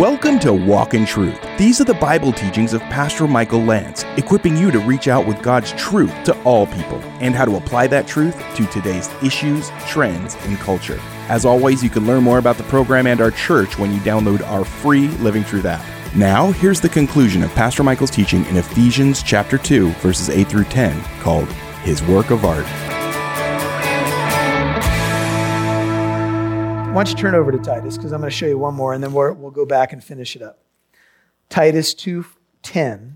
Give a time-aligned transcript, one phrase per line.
[0.00, 1.38] Welcome to Walk in Truth.
[1.56, 5.40] These are the Bible teachings of Pastor Michael Lance, equipping you to reach out with
[5.40, 10.34] God's truth to all people and how to apply that truth to today's issues, trends,
[10.40, 10.98] and culture.
[11.28, 14.44] As always, you can learn more about the program and our church when you download
[14.48, 15.86] our free Living Truth app.
[16.16, 20.64] Now, here's the conclusion of Pastor Michael's teaching in Ephesians chapter 2, verses 8 through
[20.64, 21.48] 10, called
[21.84, 22.66] His Work of Art.
[26.94, 28.94] Why don't you turn over to Titus because I'm going to show you one more
[28.94, 30.60] and then we'll, we'll go back and finish it up.
[31.48, 33.14] Titus 2:10.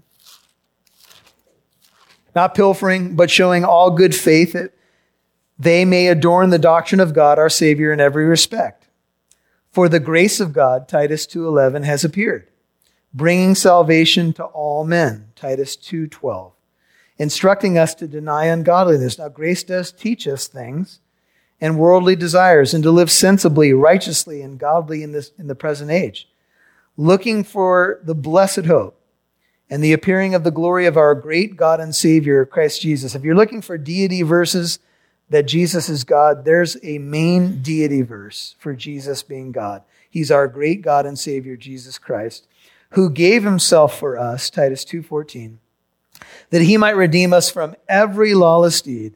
[2.35, 4.73] Not pilfering, but showing all good faith that
[5.61, 8.89] they may adorn the doctrine of God our Savior in every respect.
[9.71, 12.49] For the grace of God, Titus 2:11 has appeared,
[13.15, 16.51] bringing salvation to all men, Titus 2:12,
[17.17, 19.19] instructing us to deny ungodliness.
[19.19, 20.99] Now grace does teach us things
[21.61, 25.91] and worldly desires and to live sensibly, righteously, and godly in, this, in the present
[25.91, 26.29] age,
[26.97, 29.01] looking for the blessed hope
[29.71, 33.15] and the appearing of the glory of our great God and Savior, Christ Jesus.
[33.15, 34.79] If you're looking for deity verses
[35.31, 39.83] that Jesus is God, there's a main deity verse for Jesus being God.
[40.09, 42.47] He's our great God and Savior, Jesus Christ,
[42.91, 45.57] who gave himself for us, Titus 2.14,
[46.49, 49.15] that he might redeem us from every lawless deed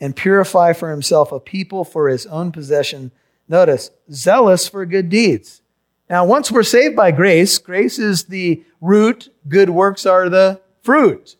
[0.00, 3.12] and purify for himself a people for his own possession.
[3.48, 5.60] Notice, zealous for good deeds.
[6.08, 11.36] Now, once we're saved by grace, grace is the root, good works are the fruit.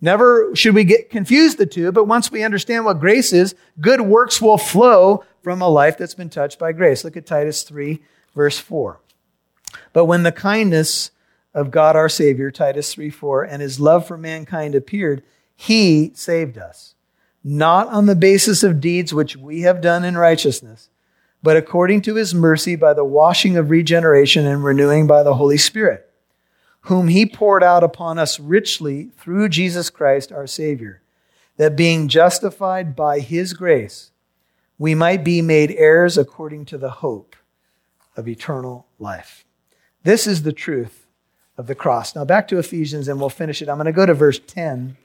[0.00, 4.02] Never should we get confused the two, but once we understand what grace is, good
[4.02, 7.04] works will flow from a life that's been touched by grace.
[7.04, 8.02] Look at Titus 3,
[8.34, 9.00] verse 4.
[9.92, 11.10] But when the kindness
[11.54, 15.22] of God our Savior, Titus 3, 4, and his love for mankind appeared,
[15.56, 16.94] he saved us
[17.44, 20.88] not on the basis of deeds which we have done in righteousness,
[21.42, 25.58] but according to his mercy by the washing of regeneration and renewing by the Holy
[25.58, 26.10] Spirit,
[26.82, 31.02] whom he poured out upon us richly through Jesus Christ our Savior,
[31.58, 34.10] that being justified by his grace,
[34.78, 37.36] we might be made heirs according to the hope
[38.16, 39.44] of eternal life.
[40.02, 41.06] This is the truth
[41.58, 42.16] of the cross.
[42.16, 43.68] Now back to Ephesians and we'll finish it.
[43.68, 44.96] I'm going to go to verse 10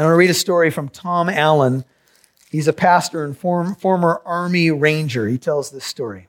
[0.00, 1.84] and to read a story from Tom Allen.
[2.50, 5.28] He's a pastor and form, former Army Ranger.
[5.28, 6.28] He tells this story.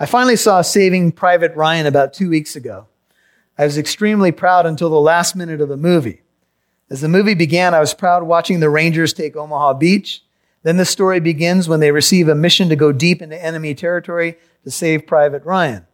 [0.00, 2.86] I finally saw Saving Private Ryan about two weeks ago.
[3.58, 6.22] I was extremely proud until the last minute of the movie.
[6.88, 10.24] As the movie began, I was proud watching the Rangers take Omaha Beach.
[10.62, 14.38] Then the story begins when they receive a mission to go deep into enemy territory
[14.64, 15.86] to save Private Ryan.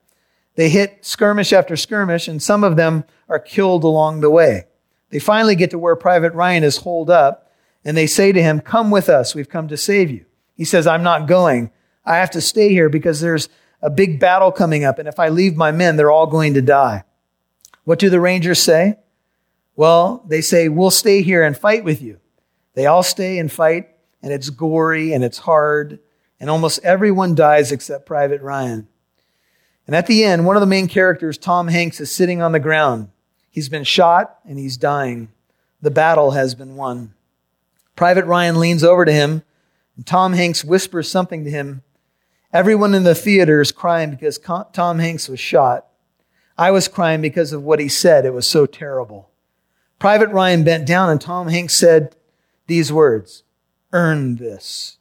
[0.54, 4.67] They hit skirmish after skirmish, and some of them are killed along the way.
[5.10, 7.50] They finally get to where Private Ryan is holed up,
[7.84, 10.26] and they say to him, Come with us, we've come to save you.
[10.54, 11.70] He says, I'm not going.
[12.04, 13.48] I have to stay here because there's
[13.80, 16.62] a big battle coming up, and if I leave my men, they're all going to
[16.62, 17.04] die.
[17.84, 18.98] What do the Rangers say?
[19.76, 22.18] Well, they say, We'll stay here and fight with you.
[22.74, 23.88] They all stay and fight,
[24.22, 26.00] and it's gory and it's hard,
[26.40, 28.88] and almost everyone dies except Private Ryan.
[29.86, 32.60] And at the end, one of the main characters, Tom Hanks, is sitting on the
[32.60, 33.08] ground.
[33.50, 35.28] He's been shot and he's dying.
[35.80, 37.14] The battle has been won.
[37.96, 39.42] Private Ryan leans over to him,
[39.96, 41.82] and Tom Hanks whispers something to him.
[42.52, 44.38] Everyone in the theater is crying because
[44.72, 45.86] Tom Hanks was shot.
[46.56, 48.24] I was crying because of what he said.
[48.24, 49.30] It was so terrible.
[49.98, 52.14] Private Ryan bent down and Tom Hanks said
[52.66, 53.42] these words,
[53.92, 54.98] earn this.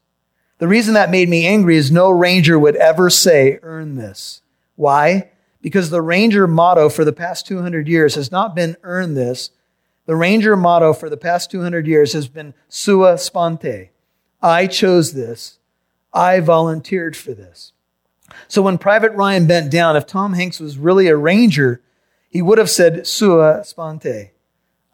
[0.57, 4.41] The reason that made me angry is no ranger would ever say, earn this.
[4.75, 5.29] Why?
[5.67, 9.49] Because the Ranger motto for the past 200 years has not been earn this.
[10.05, 13.89] The Ranger motto for the past 200 years has been sua sponte.
[14.41, 15.59] I chose this.
[16.13, 17.73] I volunteered for this.
[18.47, 21.81] So when Private Ryan bent down, if Tom Hanks was really a Ranger,
[22.29, 24.31] he would have said sua sponte.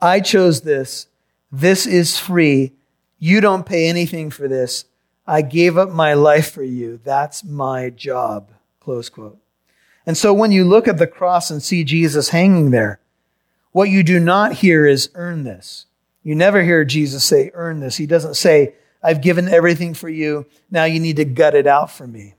[0.01, 1.05] I chose this.
[1.51, 2.73] This is free.
[3.19, 4.85] You don't pay anything for this.
[5.27, 6.99] I gave up my life for you.
[7.03, 8.49] That's my job.
[8.79, 9.37] Close quote.
[10.05, 12.99] And so when you look at the cross and see Jesus hanging there,
[13.71, 15.85] what you do not hear is earn this.
[16.23, 17.97] You never hear Jesus say, earn this.
[17.97, 20.45] He doesn't say, I've given everything for you.
[20.71, 22.35] Now you need to gut it out for me.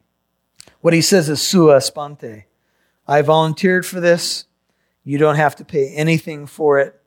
[0.80, 2.44] What he says is sua sponte.
[3.06, 4.44] I volunteered for this.
[5.04, 6.98] You don't have to pay anything for it.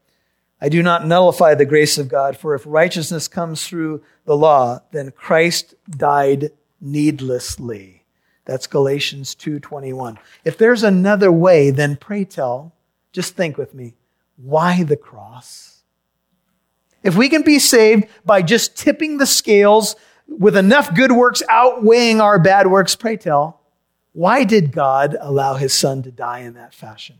[0.62, 4.82] I do not nullify the grace of God, for if righteousness comes through the law,
[4.92, 6.52] then Christ died
[6.82, 7.97] needlessly.
[8.48, 10.18] That's Galatians 2:21.
[10.46, 12.74] If there's another way, then pray tell,
[13.12, 13.96] just think with me,
[14.38, 15.84] why the cross?
[17.04, 19.98] If we can be saved by just tipping the scales
[20.28, 23.60] with enough good works outweighing our bad works, pray tell,
[24.14, 27.18] Why did God allow his son to die in that fashion?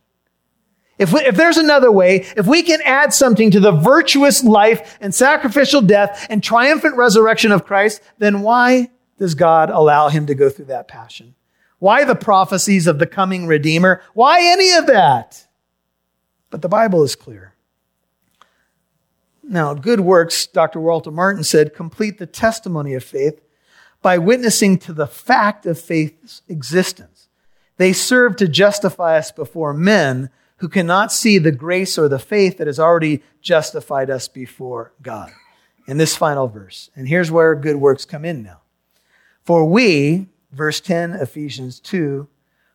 [0.98, 4.98] If, we, if there's another way, if we can add something to the virtuous life
[5.02, 10.36] and sacrificial death and triumphant resurrection of Christ, then why does God allow him to
[10.36, 11.36] go through that passion?
[11.80, 14.02] Why the prophecies of the coming Redeemer?
[14.14, 15.48] Why any of that?
[16.50, 17.54] But the Bible is clear.
[19.44, 20.80] Now, good works, Dr.
[20.80, 23.42] Walter Martin said, complete the testimony of faith
[24.02, 27.30] by witnessing to the fact of faith's existence.
[27.78, 32.58] They serve to justify us before men who cannot see the grace or the faith
[32.58, 35.32] that has already justified us before God.
[35.88, 36.90] In this final verse.
[36.96, 38.62] And here's where good works come in now.
[39.48, 42.28] For we, verse 10, Ephesians 2,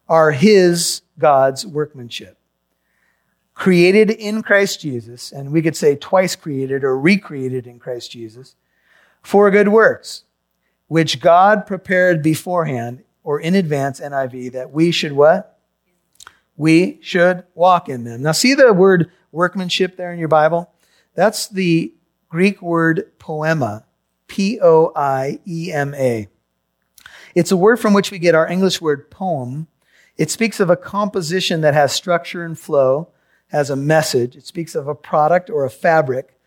[0.08, 2.38] are his, God's workmanship.
[3.52, 8.54] Created in Christ Jesus, and we could say twice created or recreated in Christ Jesus,
[9.20, 10.24] for good works,
[10.88, 15.58] which God prepared beforehand or in advance, NIV, that we should what?
[16.56, 18.22] We should walk in them.
[18.22, 20.72] Now, see the word workmanship there in your Bible?
[21.14, 21.92] That's the
[22.30, 23.84] Greek word poiema,
[24.26, 26.28] P O I E M A.
[27.34, 29.68] It's a word from which we get our English word poem.
[30.16, 33.08] It speaks of a composition that has structure and flow,
[33.48, 34.36] has a message.
[34.36, 36.38] It speaks of a product or a fabric.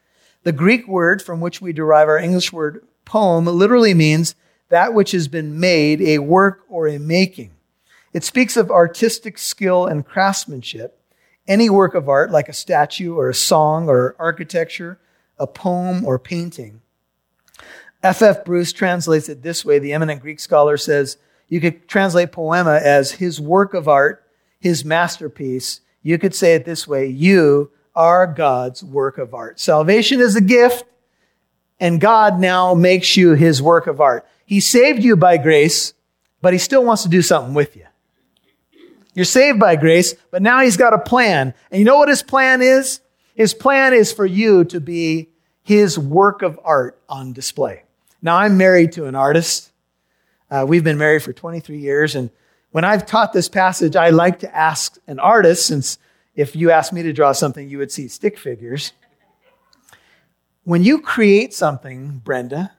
[0.44, 4.36] The Greek word from which we derive our English word poem literally means
[4.70, 7.52] that which has been made, a work or a making.
[8.14, 11.00] It speaks of artistic skill and craftsmanship.
[11.48, 15.00] Any work of art, like a statue or a song or architecture,
[15.38, 16.82] a poem or painting.
[18.06, 18.22] F.
[18.22, 18.46] F.
[18.46, 19.80] Bruce translates it this way.
[19.80, 21.18] The eminent Greek scholar says
[21.48, 24.24] you could translate poiema as his work of art,
[24.60, 25.82] his masterpiece.
[26.04, 29.60] You could say it this way You are God's work of art.
[29.60, 30.86] Salvation is a gift,
[31.80, 34.28] and God now makes you his work of art.
[34.46, 35.96] He saved you by grace,
[36.44, 37.88] but he still wants to do something with you.
[39.16, 41.56] You're saved by grace, but now he's got a plan.
[41.72, 43.00] And you know what his plan is?
[43.34, 45.30] His plan is for you to be
[45.64, 47.85] his work of art on display.
[48.22, 49.72] Now, I'm married to an artist.
[50.50, 52.16] Uh, we've been married for 23 years.
[52.16, 52.30] And
[52.72, 55.98] when I've taught this passage, I like to ask an artist, since
[56.36, 58.94] if you asked me to draw something, you would see stick figures.
[60.64, 62.72] When you create something, Brenda,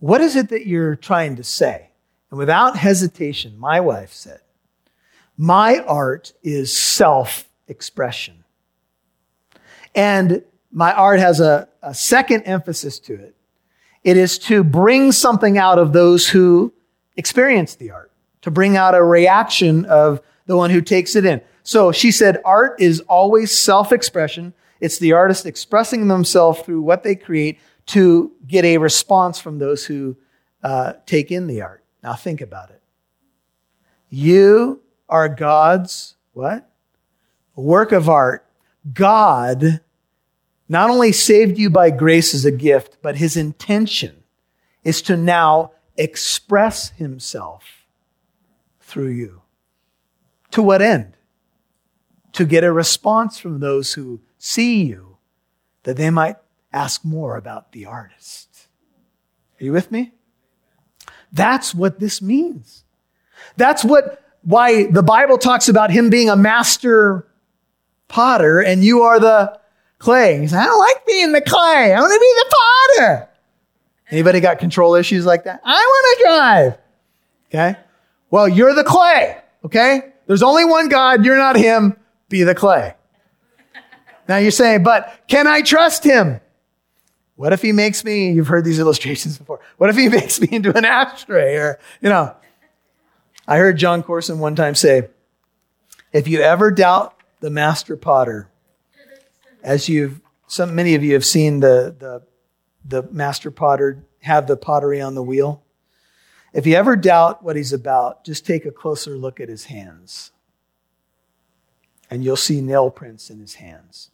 [0.00, 1.90] what is it that you're trying to say?
[2.30, 4.40] And without hesitation, my wife said,
[5.36, 8.44] My art is self expression.
[9.94, 10.42] And
[10.72, 13.36] my art has a, a, second emphasis to it.
[14.04, 16.72] It is to bring something out of those who
[17.16, 18.12] experience the art,
[18.42, 21.40] to bring out a reaction of the one who takes it in.
[21.62, 24.52] So she said, art is always self expression.
[24.80, 29.86] It's the artist expressing themselves through what they create to get a response from those
[29.86, 30.16] who
[30.62, 31.82] uh, take in the art.
[32.02, 32.82] Now think about it.
[34.10, 36.70] You are God's what?
[37.56, 38.46] Work of art.
[38.92, 39.80] God
[40.68, 44.22] not only saved you by grace as a gift, but his intention
[44.82, 47.86] is to now express himself
[48.80, 49.42] through you.
[50.52, 51.16] To what end?
[52.32, 55.18] To get a response from those who see you,
[55.84, 56.36] that they might
[56.72, 58.68] ask more about the artist.
[59.60, 60.12] Are you with me?
[61.32, 62.84] That's what this means.
[63.56, 67.26] That's what why the Bible talks about him being a master
[68.08, 69.58] potter and you are the
[70.04, 70.38] clay.
[70.38, 71.92] He says, I don't like being the clay.
[71.92, 73.28] I want to be the potter.
[74.10, 75.60] Anybody got control issues like that?
[75.64, 76.78] I want to drive.
[77.48, 77.80] Okay.
[78.30, 79.38] Well, you're the clay.
[79.64, 80.12] Okay.
[80.26, 81.24] There's only one God.
[81.24, 81.96] You're not him.
[82.28, 82.94] Be the clay.
[84.28, 86.40] Now you're saying, but can I trust him?
[87.36, 89.60] What if he makes me, you've heard these illustrations before.
[89.78, 92.34] What if he makes me into an ashtray or, you know,
[93.46, 95.08] I heard Jon Courson one time say,
[96.12, 98.48] if you ever doubt the master potter,
[99.64, 102.22] as you've, some, many of you have seen the, the,
[102.84, 105.62] the master potter have the pottery on the wheel.
[106.52, 110.30] If you ever doubt what he's about, just take a closer look at his hands.
[112.10, 114.10] And you'll see nail prints in his hands.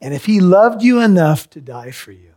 [0.00, 2.34] And if he loved you enough to die for you,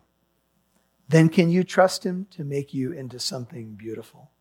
[1.07, 4.31] then can you trust him to make you into something beautiful?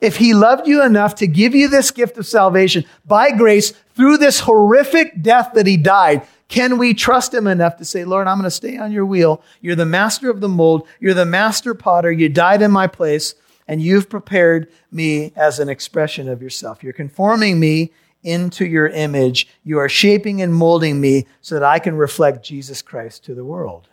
[0.00, 4.18] If he loved you enough to give you this gift of salvation by grace through
[4.18, 8.36] this horrific death that he died, can we trust him enough to say, Lord, I'm
[8.36, 9.42] going to stay on your wheel.
[9.60, 10.86] You're the master of the mold.
[11.00, 12.12] You're the master potter.
[12.12, 13.34] You died in my place
[13.66, 16.84] and you've prepared me as an expression of yourself.
[16.84, 19.48] You're conforming me into your image.
[19.64, 23.44] You are shaping and molding me so that I can reflect Jesus Christ to the
[23.44, 23.88] world.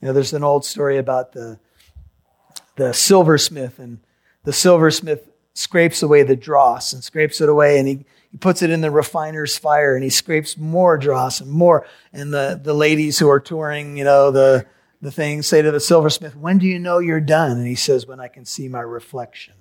[0.00, 1.58] You know, there's an old story about the,
[2.76, 3.98] the silversmith and
[4.44, 8.70] the silversmith scrapes away the dross and scrapes it away and he, he puts it
[8.70, 11.86] in the refiner's fire and he scrapes more dross and more.
[12.12, 14.66] And the, the ladies who are touring, you know, the,
[15.00, 17.58] the thing say to the silversmith, When do you know you're done?
[17.58, 19.54] And he says, When I can see my reflection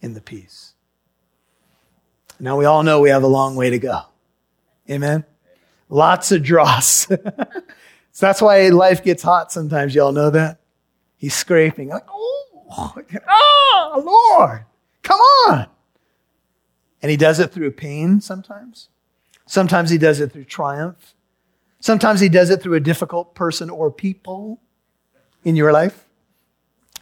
[0.00, 0.74] in the piece.
[2.38, 4.02] Now we all know we have a long way to go.
[4.90, 5.24] Amen.
[5.88, 7.06] Lots of dross.
[7.06, 7.16] so
[8.18, 9.94] that's why life gets hot sometimes.
[9.94, 10.60] Y'all know that?
[11.16, 11.88] He's scraping.
[11.88, 12.94] Like, oh, Oh,
[13.28, 14.64] oh, Lord,
[15.02, 15.66] come on.
[17.02, 18.88] And he does it through pain sometimes.
[19.46, 21.14] Sometimes he does it through triumph.
[21.80, 24.62] Sometimes he does it through a difficult person or people
[25.44, 26.06] in your life,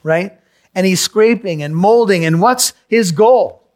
[0.02, 0.40] right?
[0.74, 2.24] And he's scraping and molding.
[2.24, 3.68] And what's his goal?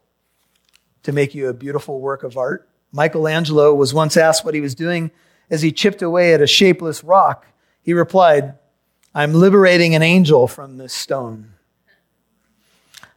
[1.03, 2.67] To make you a beautiful work of art.
[2.91, 5.11] Michelangelo was once asked what he was doing
[5.49, 7.45] as he chipped away at a shapeless rock.
[7.81, 8.55] He replied,
[9.15, 11.53] I'm liberating an angel from this stone.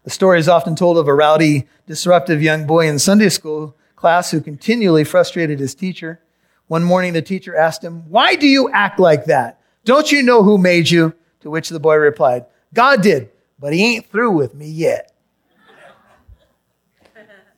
[0.05, 4.31] The story is often told of a rowdy, disruptive young boy in Sunday school class
[4.31, 6.21] who continually frustrated his teacher.
[6.69, 9.61] One morning, the teacher asked him, Why do you act like that?
[9.85, 11.15] Don't you know who made you?
[11.41, 15.13] To which the boy replied, God did, but he ain't through with me yet.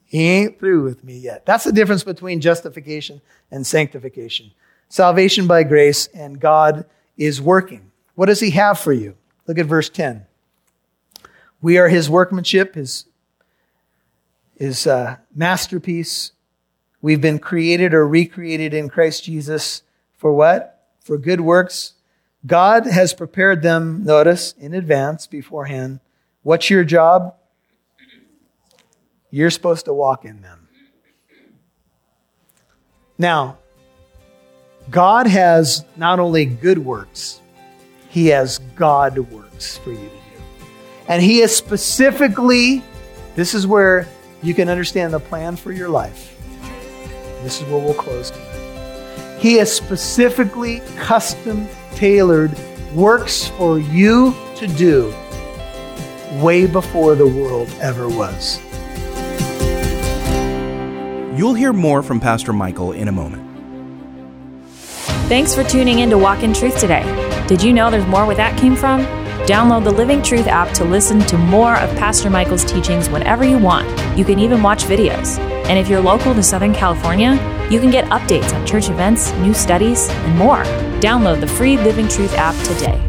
[0.04, 1.46] He ain't through with me yet.
[1.46, 4.52] That's the difference between justification and sanctification.
[4.88, 6.84] Salvation by grace and God
[7.16, 7.90] is working.
[8.14, 9.16] What does he have for you?
[9.46, 10.26] Look at verse 10.
[11.62, 13.06] We are his workmanship, his,
[14.58, 16.32] his uh, masterpiece.
[17.00, 19.82] We've been created or recreated in Christ Jesus
[20.18, 20.88] for what?
[21.00, 21.94] For good works.
[22.44, 26.00] God has prepared them, notice, in advance, beforehand.
[26.42, 27.36] What's your job?
[29.30, 30.68] You're supposed to walk in them.
[33.16, 33.58] Now,
[34.90, 37.40] God has not only good works,
[38.08, 40.10] He has God works for you.
[41.08, 42.82] And He has specifically,
[43.34, 44.06] this is where
[44.42, 46.36] you can understand the plan for your life.
[47.42, 49.38] This is where we'll close tonight.
[49.40, 52.56] He has specifically custom tailored
[52.94, 55.12] works for you to do
[56.40, 58.60] way before the world ever was.
[61.36, 63.42] You'll hear more from Pastor Michael in a moment.
[65.28, 67.02] Thanks for tuning in to Walk in Truth today.
[67.48, 69.00] Did you know there's more where that came from?
[69.46, 73.58] Download the Living Truth app to listen to more of Pastor Michael's teachings whenever you
[73.58, 73.88] want.
[74.16, 75.36] You can even watch videos.
[75.66, 77.32] And if you're local to Southern California,
[77.68, 80.62] you can get updates on church events, new studies, and more.
[81.00, 83.02] Download the free Living Truth app today.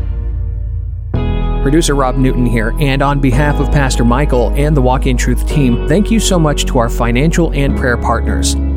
[1.61, 5.47] Producer Rob Newton here, and on behalf of Pastor Michael and the Walk in Truth
[5.47, 8.55] team, thank you so much to our financial and prayer partners.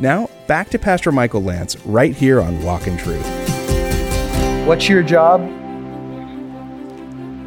[0.00, 3.24] Now, back to Pastor Michael Lance right here on Walk in Truth.
[4.66, 5.42] What's your job?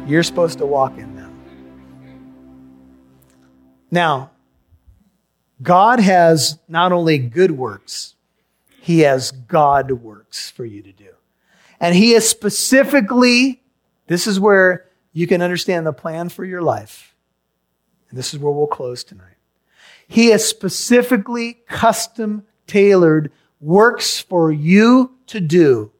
[0.08, 1.38] You're supposed to walk in them.
[3.90, 4.30] Now,
[5.60, 8.14] God has not only good works,
[8.80, 11.10] He has God works for you to do.
[11.78, 13.60] And He has specifically,
[14.06, 17.14] this is where you can understand the plan for your life.
[18.08, 19.27] And this is where we'll close tonight.
[20.08, 25.92] He has specifically custom tailored works for you to do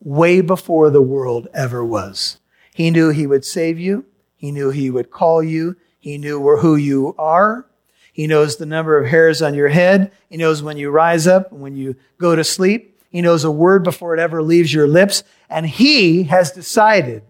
[0.00, 2.38] way before the world ever was.
[2.72, 4.06] He knew he would save you.
[4.36, 5.76] He knew he would call you.
[5.98, 7.66] He knew who you are.
[8.12, 10.12] He knows the number of hairs on your head.
[10.28, 13.00] He knows when you rise up and when you go to sleep.
[13.10, 15.22] He knows a word before it ever leaves your lips.
[15.48, 17.22] And he has decided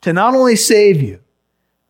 [0.00, 1.20] to not only save you,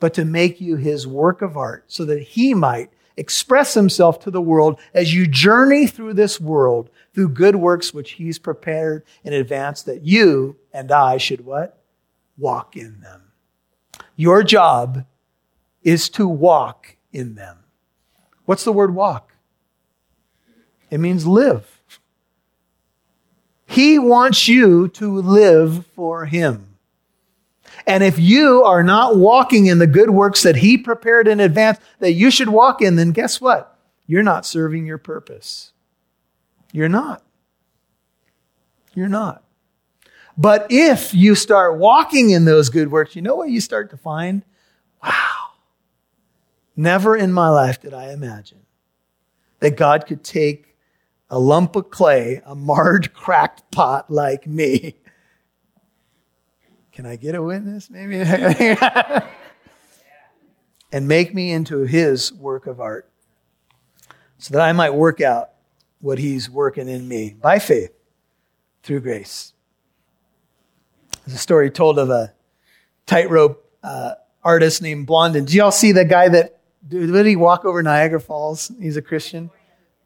[0.01, 4.31] but to make you his work of art so that he might express himself to
[4.31, 9.35] the world as you journey through this world through good works which he's prepared in
[9.35, 11.83] advance that you and I should what?
[12.39, 13.33] Walk in them.
[14.17, 15.05] Your job
[15.83, 17.59] is to walk in them.
[18.47, 19.35] What's the word walk?
[20.91, 21.81] It means live.
[23.67, 26.70] He wants you to live for Him.
[27.87, 31.79] And if you are not walking in the good works that He prepared in advance
[31.99, 33.79] that you should walk in, then guess what?
[34.07, 35.73] You're not serving your purpose.
[36.73, 37.23] You're not.
[38.95, 39.45] You're not.
[40.37, 43.97] But if you start walking in those good works, you know what you start to
[43.97, 44.45] find?
[45.03, 45.51] Wow.
[46.77, 48.61] Never in my life did I imagine
[49.59, 50.77] that God could take
[51.29, 54.97] a lump of clay, a marred, cracked pot like me.
[57.01, 57.89] Can I get a witness?
[57.89, 58.21] Maybe.
[60.93, 63.09] and make me into his work of art
[64.37, 65.53] so that I might work out
[66.03, 67.95] what he's working in me by faith
[68.83, 69.55] through grace.
[71.25, 72.35] There's a story told of a
[73.07, 75.47] tightrope uh, artist named Blondin.
[75.47, 78.71] Do y'all see the guy that did he walk over Niagara Falls?
[78.79, 79.49] He's a Christian.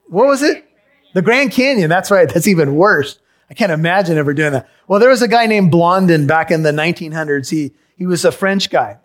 [0.07, 0.65] What was it?
[1.13, 1.91] The Grand Canyon.
[1.91, 2.33] That's right.
[2.33, 3.19] That's even worse.
[3.51, 4.69] I can't imagine ever doing that.
[4.87, 7.51] Well, there was a guy named Blondin back in the 1900s.
[7.51, 8.99] He, he was a French guy.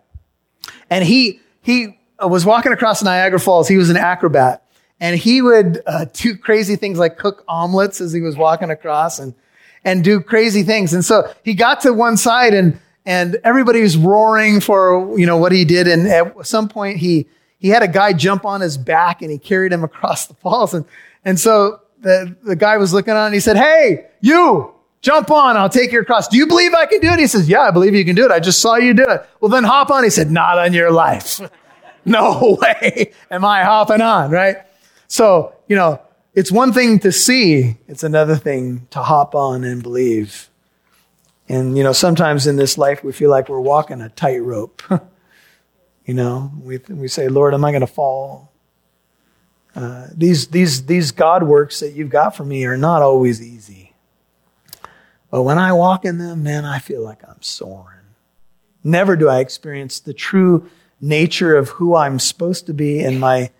[0.90, 3.68] And he, he was walking across Niagara Falls.
[3.68, 4.66] He was an acrobat.
[5.00, 9.18] And he would uh, do crazy things like cook omelets as he was walking across
[9.18, 9.34] and,
[9.84, 10.92] and do crazy things.
[10.92, 15.38] And so he got to one side and, and everybody was roaring for, you know,
[15.38, 15.88] what he did.
[15.88, 17.26] And at some point he,
[17.58, 20.74] he had a guy jump on his back and he carried him across the falls.
[20.74, 20.84] And,
[21.24, 25.56] and so the, the guy was looking on and he said, Hey, you jump on.
[25.56, 26.28] I'll take you across.
[26.28, 27.18] Do you believe I can do it?
[27.18, 28.30] He says, Yeah, I believe you can do it.
[28.30, 29.28] I just saw you do it.
[29.40, 30.04] Well, then hop on.
[30.04, 31.40] He said, Not on your life.
[32.04, 34.58] no way am I hopping on, right?
[35.06, 36.00] So, you know,
[36.34, 40.48] it's one thing to see, it's another thing to hop on and believe.
[41.48, 44.82] And, you know, sometimes in this life we feel like we're walking a tightrope.
[46.04, 48.52] you know, we, we say, Lord, am I going to fall?
[49.74, 53.79] Uh, these, these, these God works that you've got for me are not always easy.
[55.30, 57.98] But when I walk in them, man, I feel like I'm soaring.
[58.82, 60.68] Never do I experience the true
[61.00, 63.50] nature of who I'm supposed to be and my,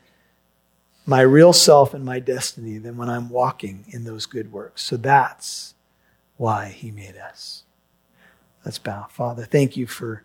[1.06, 4.82] my real self and my destiny than when I'm walking in those good works.
[4.82, 5.74] So that's
[6.36, 7.64] why He made us.
[8.64, 9.06] Let's bow.
[9.10, 10.24] Father, thank you for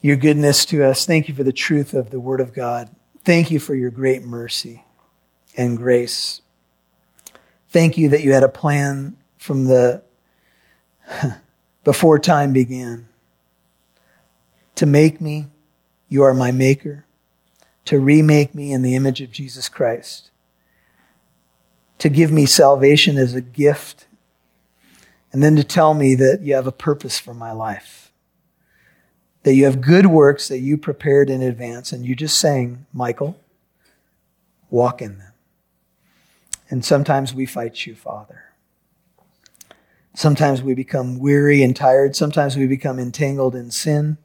[0.00, 1.06] your goodness to us.
[1.06, 2.90] Thank you for the truth of the Word of God.
[3.24, 4.84] Thank you for your great mercy
[5.56, 6.42] and grace.
[7.70, 10.02] Thank you that you had a plan from the
[11.84, 13.08] before time began
[14.74, 15.46] to make me.
[16.08, 17.04] You are my maker.
[17.86, 20.30] To remake me in the image of Jesus Christ.
[21.98, 24.06] To give me salvation as a gift.
[25.32, 28.04] And then to tell me that you have a purpose for my life
[29.44, 33.38] that you have good works that you prepared in advance, and you just saying, Michael,
[34.70, 35.32] walk in them.
[36.70, 38.43] And sometimes we fight you, Father.
[40.14, 42.14] Sometimes we become weary and tired.
[42.16, 44.18] Sometimes we become entangled in sin.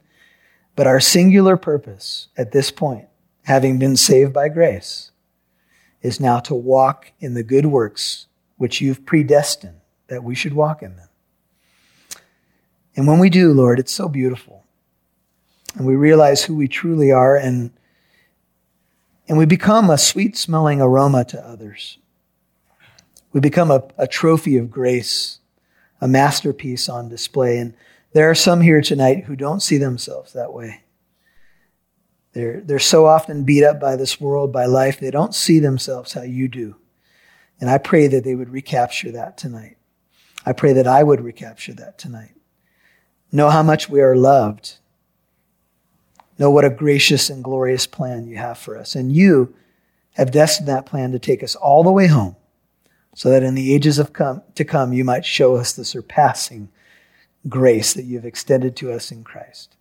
[0.76, 3.06] But our singular purpose at this point,
[3.44, 5.10] having been saved by grace,
[6.00, 8.26] is now to walk in the good works
[8.56, 11.08] which you've predestined that we should walk in them.
[12.96, 14.60] And when we do, Lord, it's so beautiful
[15.76, 17.70] and we realize who we truly are and
[19.28, 21.98] and we become a sweet smelling aroma to others.
[23.32, 25.38] We become a, a trophy of grace,
[26.00, 27.58] a masterpiece on display.
[27.58, 27.74] And
[28.12, 30.82] there are some here tonight who don't see themselves that way.
[32.32, 36.12] They're, they're so often beat up by this world, by life, they don't see themselves
[36.12, 36.76] how you do.
[37.60, 39.76] And I pray that they would recapture that tonight.
[40.46, 42.34] I pray that I would recapture that tonight.
[43.32, 44.78] Know how much we are loved
[46.40, 48.96] know what a gracious and glorious plan you have for us.
[48.96, 49.54] And you
[50.14, 52.34] have destined that plan to take us all the way home
[53.20, 56.70] so that in the ages of come, to come you might show us the surpassing
[57.48, 59.76] grace that you've extended to us in Christ.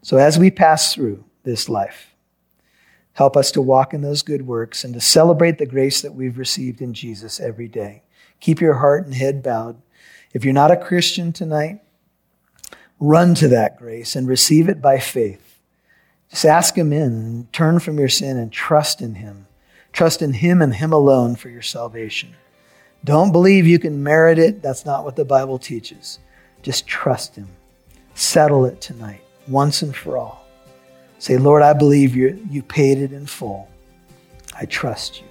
[0.00, 2.14] So as we pass through this life,
[3.12, 6.38] help us to walk in those good works and to celebrate the grace that we've
[6.38, 8.04] received in Jesus every day.
[8.40, 9.82] Keep your heart and head bowed.
[10.32, 11.80] If you're not a Christian tonight,
[12.98, 15.52] run to that grace and receive it by faith
[16.32, 19.46] just ask Him in and turn from your sin and trust in Him.
[19.92, 22.34] Trust in Him and Him alone for your salvation.
[23.04, 24.62] Don't believe you can merit it.
[24.62, 26.18] That's not what the Bible teaches.
[26.62, 27.48] Just trust Him.
[28.14, 30.46] Settle it tonight, once and for all.
[31.18, 33.68] Say, Lord, I believe you, you paid it in full.
[34.58, 35.26] I trust you.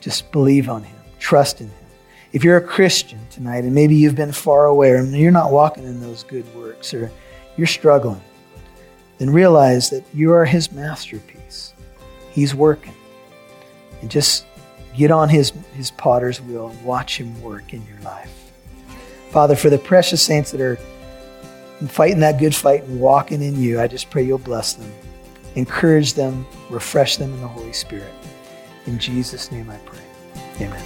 [0.00, 0.96] Just believe on Him.
[1.18, 1.86] Trust in Him.
[2.32, 5.84] If you're a Christian tonight and maybe you've been far away or you're not walking
[5.84, 7.12] in those good works or
[7.56, 8.20] you're struggling,
[9.18, 11.74] then realize that you are his masterpiece.
[12.32, 12.94] He's working.
[14.00, 14.46] And just
[14.96, 18.52] get on his, his potter's wheel and watch him work in your life.
[19.30, 20.76] Father, for the precious saints that are
[21.88, 24.92] fighting that good fight and walking in you, I just pray you'll bless them,
[25.56, 28.12] encourage them, refresh them in the Holy Spirit.
[28.86, 29.98] In Jesus' name I pray.
[30.60, 30.84] Amen.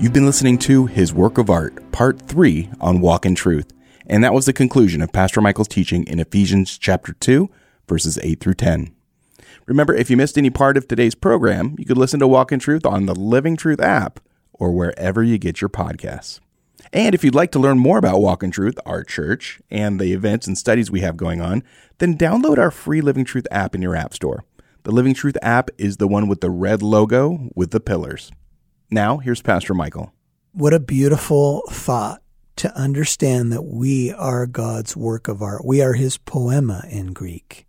[0.00, 3.72] You've been listening to His Work of Art, Part 3 on Walk in Truth.
[4.06, 7.48] And that was the conclusion of Pastor Michael's teaching in Ephesians chapter 2,
[7.88, 8.93] verses 8 through 10.
[9.66, 12.58] Remember, if you missed any part of today's program, you could listen to Walk in
[12.58, 14.20] Truth on the Living Truth app
[14.52, 16.40] or wherever you get your podcasts.
[16.92, 20.12] And if you'd like to learn more about Walk in Truth, our church, and the
[20.12, 21.62] events and studies we have going on,
[21.96, 24.44] then download our free Living Truth app in your App Store.
[24.82, 28.30] The Living Truth app is the one with the red logo with the pillars.
[28.90, 30.12] Now, here's Pastor Michael.
[30.52, 32.22] What a beautiful thought
[32.56, 35.64] to understand that we are God's work of art.
[35.64, 37.66] We are his poiema in Greek.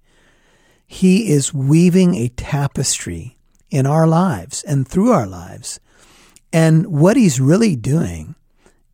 [0.87, 3.37] He is weaving a tapestry
[3.69, 5.79] in our lives and through our lives.
[6.53, 8.35] And what he's really doing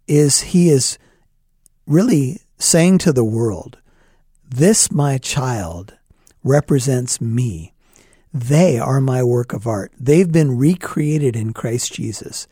[0.07, 0.97] is he is
[1.85, 3.77] really saying to the world,
[4.47, 5.97] This, my child,
[6.43, 7.73] represents me.
[8.33, 9.91] They are my work of art.
[9.99, 12.47] They've been recreated in Christ Jesus.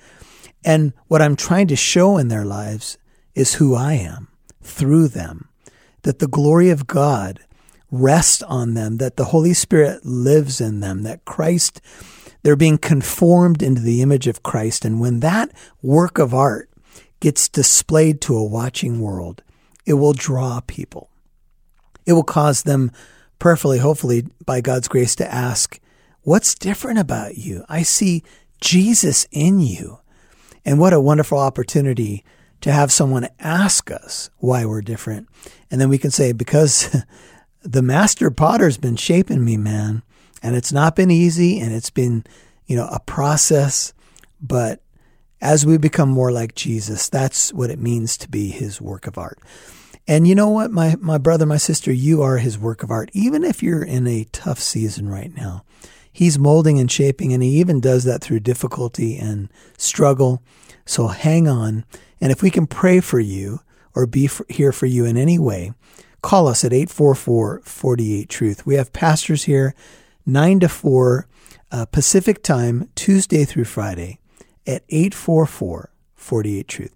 [0.63, 2.97] And what I'm trying to show in their lives
[3.33, 4.27] is who I am
[4.61, 5.47] through them,
[6.03, 7.39] that the glory of God
[7.91, 11.81] rest on them, that the Holy Spirit lives in them, that Christ,
[12.43, 14.85] they're being conformed into the image of Christ.
[14.85, 16.69] And when that work of art
[17.19, 19.41] gets displayed to a watching world,
[19.85, 21.09] it will draw people.
[22.05, 22.91] It will cause them,
[23.39, 25.79] prayerfully, hopefully, by God's grace, to ask,
[26.21, 27.63] What's different about you?
[27.69, 28.23] I see
[28.61, 29.99] Jesus in you.
[30.65, 32.23] And what a wonderful opportunity
[32.61, 35.29] to have someone ask us why we're different.
[35.71, 37.03] And then we can say, Because
[37.61, 40.03] the master potter's been shaping me, man.
[40.41, 42.23] And it's not been easy and it's been,
[42.65, 43.93] you know, a process.
[44.41, 44.81] But
[45.41, 49.17] as we become more like Jesus, that's what it means to be his work of
[49.17, 49.39] art.
[50.07, 53.11] And you know what, my, my brother, my sister, you are his work of art.
[53.13, 55.63] Even if you're in a tough season right now,
[56.11, 60.41] he's molding and shaping, and he even does that through difficulty and struggle.
[60.83, 61.85] So hang on.
[62.19, 63.59] And if we can pray for you
[63.93, 65.73] or be for, here for you in any way,
[66.21, 68.65] call us at 844 48 Truth.
[68.65, 69.75] We have pastors here
[70.25, 71.27] 9 to 4
[71.71, 74.19] uh, Pacific time, Tuesday through Friday
[74.65, 76.95] at 844 48 Truth.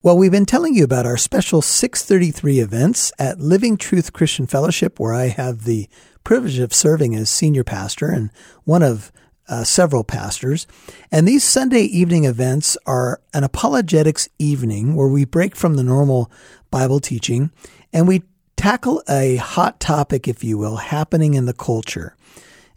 [0.00, 5.00] Well, we've been telling you about our special 633 events at Living Truth Christian Fellowship,
[5.00, 5.88] where I have the
[6.22, 8.30] privilege of serving as senior pastor and
[8.62, 9.10] one of
[9.48, 10.66] uh, several pastors.
[11.10, 16.30] And these Sunday evening events are an apologetics evening where we break from the normal
[16.70, 17.50] Bible teaching
[17.92, 18.22] and we
[18.56, 22.16] tackle a hot topic, if you will, happening in the culture.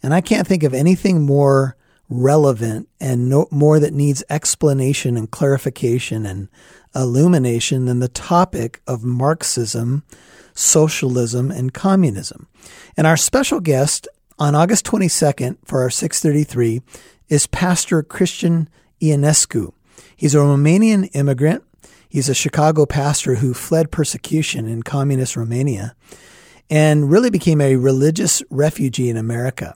[0.04, 1.76] And I can't think of anything more
[2.10, 6.50] relevant and no, more that needs explanation and clarification and
[6.94, 10.04] illumination than the topic of Marxism,
[10.54, 12.48] socialism, and communism.
[12.98, 16.82] And our special guest on August 22nd for our 633
[17.30, 18.68] is Pastor Christian
[19.02, 19.74] Ionescu.
[20.16, 21.64] He's a Romanian immigrant
[22.12, 25.96] He's a Chicago pastor who fled persecution in communist Romania
[26.70, 29.76] and really became a religious refugee in America.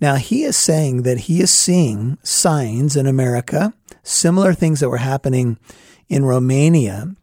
[0.00, 4.96] Now, he is saying that he is seeing signs in America, similar things that were
[4.96, 5.60] happening
[6.08, 7.14] in Romania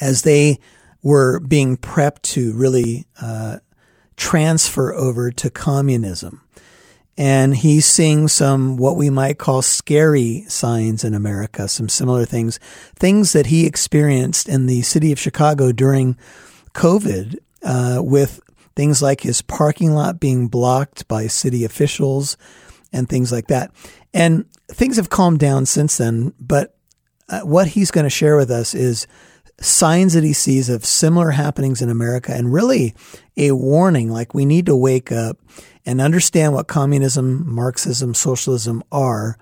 [0.00, 0.58] as they
[1.02, 3.58] were being prepped to really uh,
[4.16, 6.40] transfer over to communism
[7.18, 12.58] and he's seeing some what we might call scary signs in America, some similar things,
[12.96, 16.16] things that he experienced in the city of Chicago during
[16.74, 18.40] COVID, uh, with
[18.74, 22.36] things like his parking lot being blocked by city officials
[22.92, 23.70] and things like that.
[24.14, 26.74] And things have calmed down since then, but
[27.28, 29.06] uh, what he's going to share with us is
[29.62, 32.94] signs that he sees of similar happenings in America and really
[33.36, 35.38] a warning like we need to wake up
[35.86, 39.36] and understand what communism, Marxism, socialism are,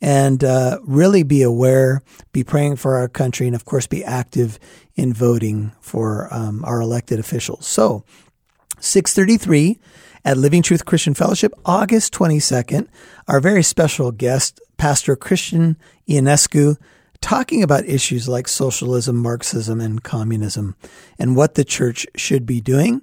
[0.00, 4.58] and uh, really be aware, be praying for our country, and of course, be active
[4.94, 7.66] in voting for um, our elected officials.
[7.66, 8.04] So,
[8.80, 9.78] 633
[10.24, 12.88] at Living Truth Christian Fellowship, August 22nd,
[13.28, 15.76] our very special guest, Pastor Christian
[16.08, 16.76] Ionescu,
[17.24, 20.76] talking about issues like socialism, Marxism, and communism,
[21.18, 23.00] and what the church should be doing.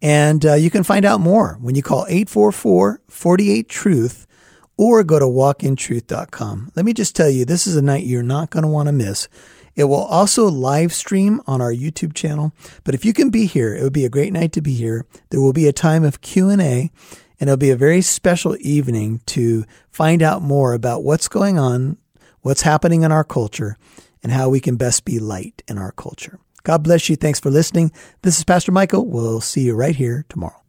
[0.00, 4.28] And uh, you can find out more when you call 844 48 Truth
[4.76, 6.70] or go to walkintruth.com.
[6.76, 8.92] Let me just tell you, this is a night you're not going to want to
[8.92, 9.28] miss.
[9.74, 12.52] It will also live stream on our YouTube channel.
[12.84, 15.04] But if you can be here, it would be a great night to be here.
[15.30, 16.92] There will be a time of Q&A
[17.40, 21.98] and it'll be a very special evening to find out more about what's going on,
[22.44, 23.76] what's happening in our culture,
[24.22, 26.38] and how we can best be light in our culture.
[26.62, 27.16] God bless you.
[27.16, 27.90] Thanks for listening.
[28.22, 29.06] This is Pastor Michael.
[29.06, 30.62] We'll see you right here tomorrow.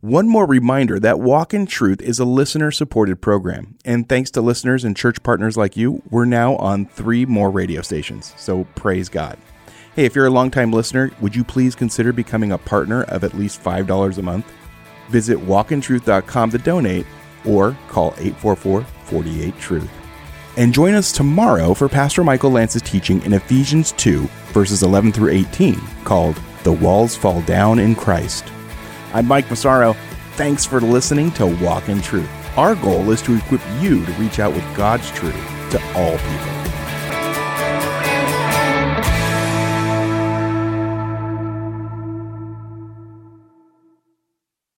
[0.00, 3.76] One more reminder that Walk in Truth is a listener supported program.
[3.84, 7.80] And thanks to listeners and church partners like you, we're now on three more radio
[7.80, 8.34] stations.
[8.36, 9.38] So praise God.
[9.94, 13.34] Hey, if you're a longtime listener, would you please consider becoming a partner of at
[13.34, 14.52] least $5 a month?
[15.08, 17.06] Visit walkintruth.com to donate
[17.44, 20.05] or call 844 48 Truth.
[20.58, 25.32] And join us tomorrow for Pastor Michael Lance's teaching in Ephesians 2, verses 11 through
[25.32, 28.46] 18, called The Walls Fall Down in Christ.
[29.12, 29.94] I'm Mike Massaro.
[30.36, 32.30] Thanks for listening to Walk in Truth.
[32.56, 35.34] Our goal is to equip you to reach out with God's truth
[35.72, 36.55] to all people.